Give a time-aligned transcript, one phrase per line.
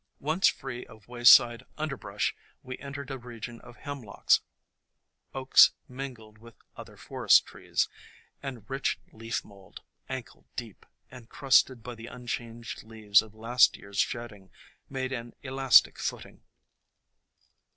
[0.19, 4.39] Once free of wayside underbrush we entered a region of Hemlocks,
[5.35, 7.87] Oaks mingled with other forest trees,
[8.41, 13.99] and rich leaf mould, ankle deep, and crusted by the unchanged leaves of last year's
[13.99, 14.49] shedding,
[14.89, 16.41] made an elastic footing.